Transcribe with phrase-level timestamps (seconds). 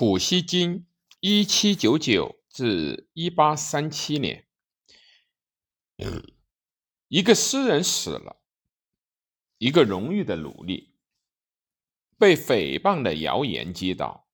[0.00, 0.86] 普希金
[1.20, 4.48] （一七九九至一八三七年），
[7.08, 8.40] 一个诗人死了，
[9.58, 10.96] 一个荣誉的努力
[12.16, 14.26] 被诽谤的谣言击倒，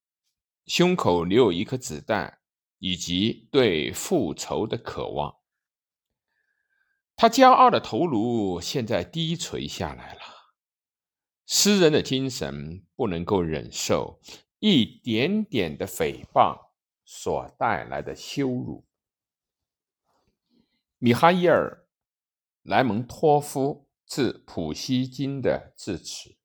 [0.66, 2.38] 胸口留有一颗子弹，
[2.78, 5.38] 以及对复仇的渴望。
[7.16, 10.20] 他骄傲的头颅现在低垂下来了。
[11.44, 14.20] 诗人的精神不能够忍受。
[14.68, 16.58] 一点点的诽谤
[17.04, 18.84] 所带来的羞辱。
[20.98, 21.86] 米哈伊尔·
[22.68, 26.36] 莱蒙托夫致普希金的致辞：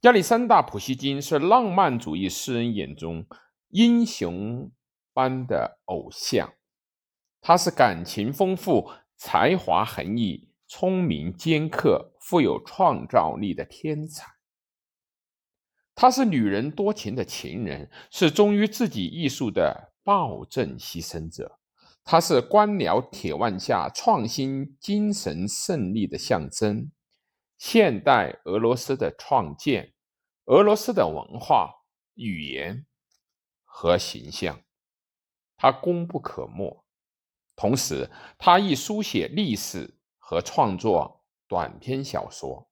[0.00, 3.26] 亚历山大·普希金是浪漫主义诗人眼中
[3.68, 4.72] 英雄
[5.12, 6.52] 般的偶像，
[7.40, 14.26] 他是感情丰富、才华横溢、聪明尖刻、富有创造力的天才。
[15.94, 21.58] 他是女人多情的情人，是忠于自己艺术的暴政牺牲者。
[22.02, 26.90] 他是官僚铁腕下创新精神胜利的象征，
[27.58, 29.92] 现代俄罗斯的创建，
[30.46, 31.70] 俄罗斯的文化、
[32.14, 32.86] 语言
[33.64, 34.60] 和形象。
[35.56, 36.82] 他功不可没，
[37.54, 42.68] 同时他亦书写历史和创作短篇小说。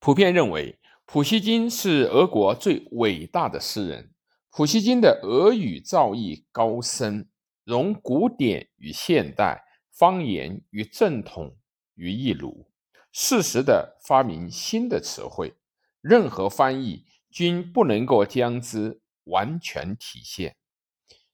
[0.00, 0.78] 普遍认为。
[1.12, 4.14] 普希金是俄国最伟大的诗人。
[4.50, 7.28] 普希金的俄语造诣高深，
[7.64, 11.54] 融古典与现代、方言与正统
[11.96, 12.66] 于一炉，
[13.12, 15.52] 适时的发明新的词汇，
[16.00, 20.56] 任何翻译均不能够将之完全体现。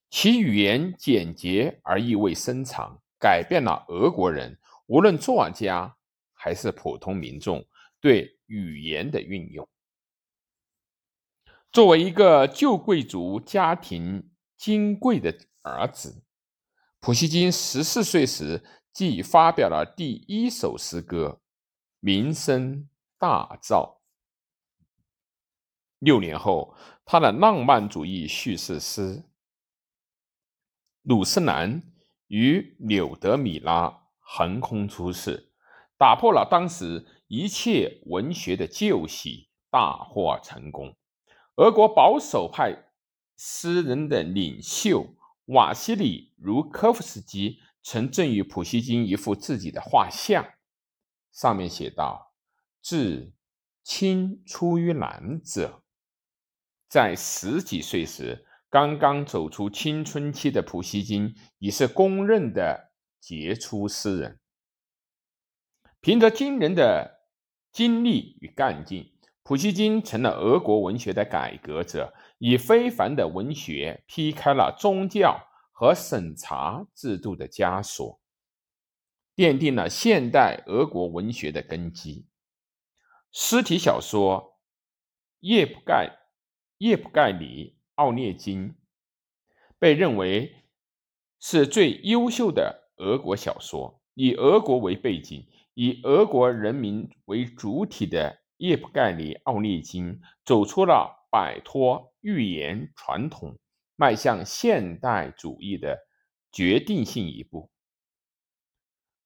[0.09, 5.95] 其语言简洁而意味深长，改变了俄国人无论作家
[6.33, 7.65] 还是普通民众
[8.01, 8.38] 对。
[8.49, 9.69] 语言的运用。
[11.71, 16.23] 作为一个旧贵族家庭金贵的儿子，
[16.99, 21.41] 普希金十四岁时即发表了第一首诗歌，
[21.99, 22.89] 名声
[23.19, 23.99] 大噪。
[25.99, 29.17] 六年后，他的浪漫主义叙事诗
[31.03, 31.83] 《鲁斯兰
[32.27, 33.87] 与柳德米拉》
[34.19, 35.53] 横空出世，
[35.97, 37.05] 打破了当时。
[37.29, 40.97] 一切文学的旧习大获成功。
[41.57, 42.91] 俄国保守派
[43.37, 50.43] 诗人的领袖瓦西里·茹科夫斯基曾赠予普希金一幅自己的画像，
[51.31, 52.33] 上面写道
[52.81, 53.31] ：“自
[53.83, 55.83] 青出于蓝者。”
[56.89, 64.39] 在十几岁时，刚刚走出青春期的普希金已是公认的杰出诗人，
[66.01, 67.18] 凭着惊人的。
[67.71, 69.11] 精力与干劲，
[69.43, 78.19] 普希金成了俄国文学的改革者，以非凡的文学劈开了宗教和审查制度的枷锁，
[79.35, 82.27] 奠定了现代俄国文学的根基。
[83.31, 84.41] 诗体小说
[85.41, 86.17] 《叶不盖
[86.79, 88.69] 叶不盖里奥涅金》
[89.77, 90.65] 被认为
[91.39, 95.45] 是最优秀的俄国小说，以俄国为背景。
[95.81, 103.57] 以俄国人民为主体的叶普盖里奥涅金走出了摆脱寓言传统、
[103.95, 105.97] 迈向现代主义的
[106.51, 107.71] 决定性一步。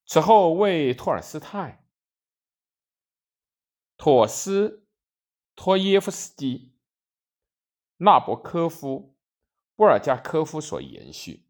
[0.05, 1.87] 此后，为托尔斯泰、
[3.97, 4.85] 托斯
[5.55, 6.75] 托耶夫斯基、
[7.97, 9.17] 纳博科夫、
[9.75, 11.47] 布尔加科夫所延续。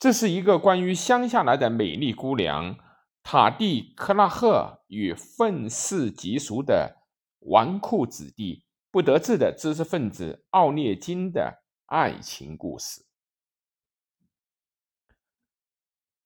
[0.00, 2.80] 这是一个关于乡下来的美丽姑娘。
[3.28, 7.02] 塔蒂克拉赫与愤世嫉俗的
[7.40, 13.04] 纨绔子弟、不得志的知识分子奥涅金的爱情故事。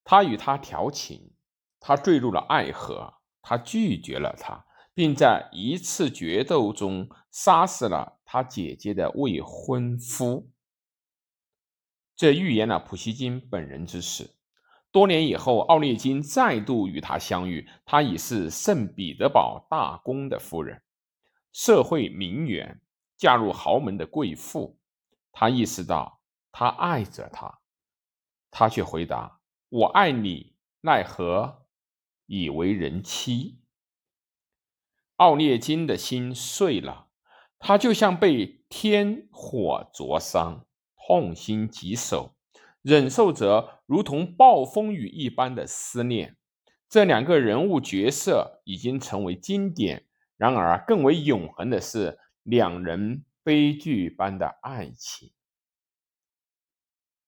[0.05, 1.33] 他与她调情，
[1.79, 10.51] 他坠入了爱河，他拒绝了他，并在一次决斗中杀死了他姐姐的未婚夫。
[12.15, 14.37] 这预言了普希金本人之死。
[14.93, 17.69] 多年以后，奥涅金再度与他相遇。
[17.85, 20.83] 他已是圣彼得堡大公的夫人，
[21.53, 22.81] 社会名媛，
[23.17, 24.79] 嫁入豪门的贵妇。
[25.33, 26.21] 他意识到
[26.51, 27.61] 他爱着她，
[28.51, 29.41] 他却回答
[29.71, 31.67] ：“我爱你，奈何
[32.27, 33.61] 已为人妻？”
[35.17, 37.07] 奥涅金的心碎了，
[37.61, 40.67] 他就像被天火灼伤，
[41.07, 42.35] 痛心疾首。
[42.83, 46.37] 忍受着如同暴风雨一般的思念，
[46.89, 50.07] 这两个人物角色已经成为经典。
[50.37, 53.25] 然而，更为永恒的是，两人。
[53.43, 55.33] 悲剧般的爱情。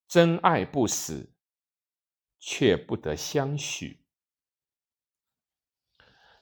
[0.06, 1.32] 真爱不死，
[2.38, 4.04] 却不得相许。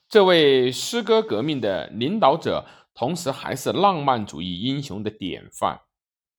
[0.09, 5.83] 这位诗歌革命的领导者，同时还是浪漫主义英雄的典范。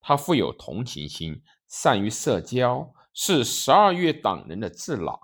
[0.01, 1.41] 他富有同情心，
[1.71, 5.17] 善于社交，是十二月党人的智囊。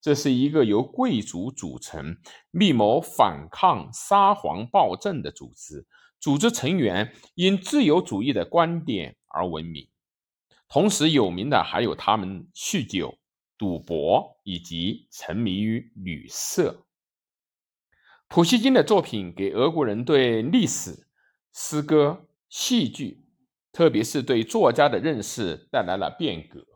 [0.00, 2.18] 这是一个由贵族组成、
[2.52, 5.88] 密谋反抗沙皇暴政的组织。
[6.20, 9.88] 组织成员因自由主义的观点而闻名。
[10.68, 13.18] 同时有名的还有他们酗酒、
[13.56, 16.86] 赌博以及沉迷于女色。
[18.28, 21.08] 普希金的作品给俄国人对历史、
[21.52, 23.24] 诗歌、戏剧，
[23.78, 26.66] 特别是对作家的认识带来了变革。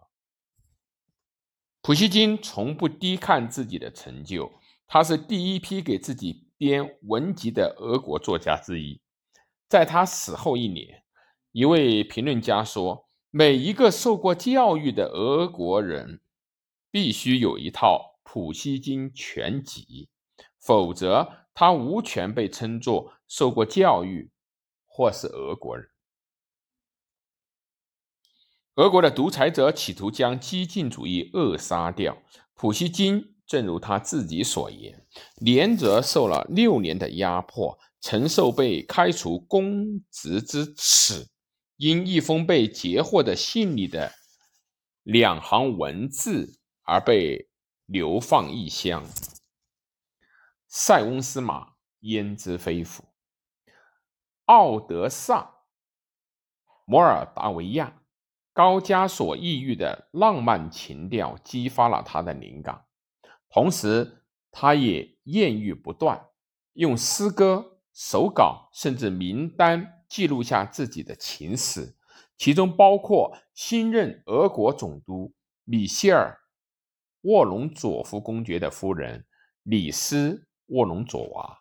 [1.81, 4.52] 普希金从不低看自己的成就，
[4.87, 9.02] 他是第一批给自己编文集的俄国作家之一。
[9.69, 11.02] 在他死后一年，
[11.50, 13.08] 一位评论家说。
[13.32, 16.20] 每一个受过教育的俄国人
[16.93, 20.08] 必须有一套普希金全集，
[20.60, 24.31] 否则他无权被称作受过教育
[24.87, 25.88] 或是俄国人。
[28.76, 32.16] 俄国的独裁者企图将激进主义扼杀掉。
[32.54, 41.28] 普希金正如他自己所言，连着受了六年的压迫，承受被开除公职之耻。
[41.76, 44.12] 因一封被截获的信里的
[45.02, 47.48] 两行文字而被
[47.86, 49.04] 流放异乡。
[50.68, 53.04] 塞翁失马，焉知非福？
[54.44, 55.40] 奥德萨·
[56.84, 58.01] 摩尔达维亚
[58.52, 62.84] 高加索异域的浪漫情调激发了他的灵感，
[63.49, 66.28] 同时他也艳遇不断，
[66.75, 69.99] 用诗歌、手稿甚至名单。
[70.12, 71.96] 记录下自己的情史，
[72.37, 75.32] 其中包括新任俄国总督
[75.64, 76.38] 米歇尔·
[77.31, 79.25] 沃隆佐夫公爵的夫人
[79.62, 80.34] 李斯·
[80.66, 81.60] 沃隆佐娃，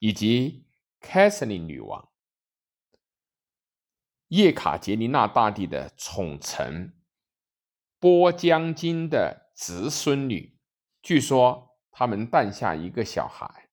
[0.00, 0.66] 以及
[0.98, 2.08] 凯瑟琳女王、
[4.28, 6.94] 叶卡捷琳娜大帝的宠臣
[7.98, 10.58] 波将军的侄孙女。
[11.02, 13.68] 据说他们诞下一个小孩，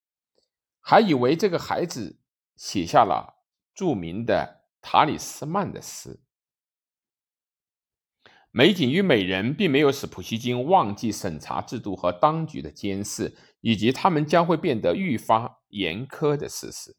[0.79, 2.19] 还以为这个孩子
[2.55, 3.41] 写下了。
[3.75, 6.21] 著名的塔里斯曼的诗，
[8.51, 16.95] 美景与美人并没有使普希金忘记审查制度和当局的监视，以及他们将会变得愈发严苛的事实。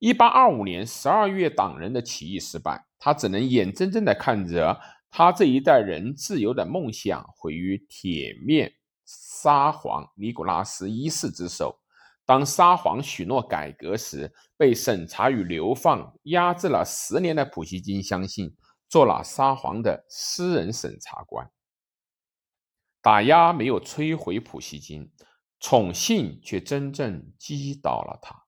[0.00, 4.80] 一八二五年十二月，党人的起义失败，他只能眼睁睁地看着
[5.10, 8.72] 他这一代人自由的梦想毁于铁面
[9.04, 11.78] 沙皇尼古拉斯一世之手。
[12.24, 18.56] 当沙皇许诺改革时，被审查与流放压制了十年的普希金相信
[18.88, 21.50] 做了沙皇的私人审查官。
[23.02, 25.12] 打压没有摧毁普希金，
[25.58, 28.46] 宠幸却真正击倒了他。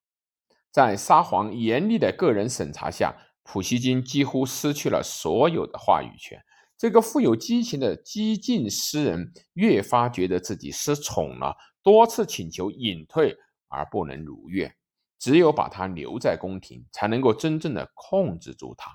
[0.72, 3.14] 在沙皇严厉的个人审查下，
[3.44, 6.42] 普希金几乎失去了所有的话语权。
[6.76, 13.36] 这个富有激情的激进诗人越发觉得自己失宠了，多次请求隐退。
[13.74, 14.76] 而不能如愿，
[15.18, 18.94] 只有把他留在宫廷，才能够真正的控制住他。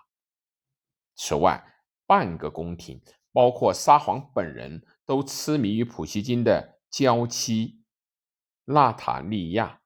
[1.16, 1.64] 此外，
[2.06, 3.02] 半个宫廷，
[3.34, 7.82] 包括沙皇本人都痴迷于普希金的娇妻
[8.66, 9.82] 娜塔莉亚。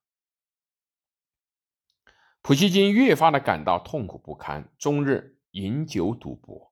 [2.44, 6.72] 普希金越发的感到痛苦不堪，终日饮酒赌博。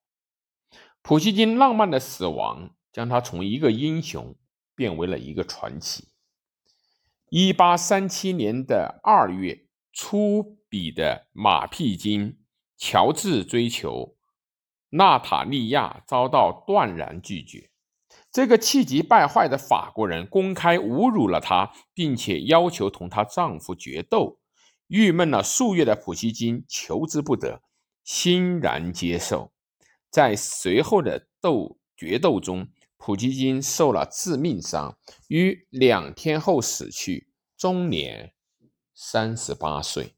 [1.04, 4.36] 普希金浪漫的死亡，将他从一个英雄
[4.76, 6.08] 变为了一个传奇。
[7.30, 12.40] 一八三七年的二月，出笔的马屁精
[12.76, 14.16] 乔治追求
[14.90, 17.70] 娜塔莉亚遭到断然拒绝。
[18.32, 24.39] 这个气急败坏的法国人公开侮辱了她，并且要求同她丈夫决斗。
[24.90, 27.64] 郁闷了数月的普希金求之不得，
[28.04, 29.54] 欣然接受。
[30.12, 32.68] 在随后的斗决斗中。
[33.02, 34.98] 普希金受了致命伤，
[35.30, 38.34] 于两天后死去，终年
[38.94, 40.16] 三十八岁。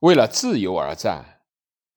[0.00, 1.42] 为了自由而战，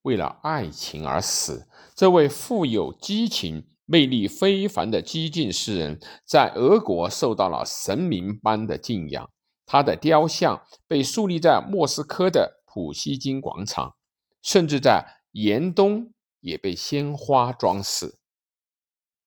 [0.04, 9.32] 为了爱情而死，这位富有激情、魅力非凡的激进诗人，在俄国受到了神明般的敬仰。
[9.66, 13.96] 他的雕像被树立在莫斯科的普希金广场，
[14.42, 16.12] 甚至在严冬。
[16.46, 18.20] 也被鲜花装饰。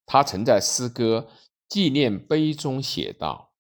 [0.07, 1.29] 他曾在诗歌
[1.69, 3.53] 纪念碑中写道：“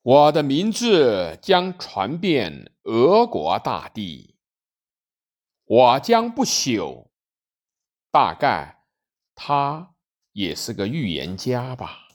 [0.00, 4.38] 我的名字将传遍俄国大地，
[5.66, 7.10] 我将不朽。
[8.10, 8.86] 大概
[9.34, 9.94] 他
[10.32, 12.05] 也是个预言家吧。